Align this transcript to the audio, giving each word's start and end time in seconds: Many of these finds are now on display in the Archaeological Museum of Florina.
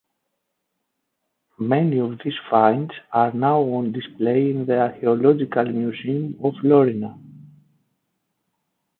Many 1.59 1.99
of 1.99 2.19
these 2.25 2.33
finds 2.49 2.91
are 3.11 3.31
now 3.33 3.59
on 3.61 3.91
display 3.91 4.49
in 4.49 4.65
the 4.65 4.79
Archaeological 4.79 5.65
Museum 5.65 6.39
of 6.43 6.55
Florina. 6.59 7.19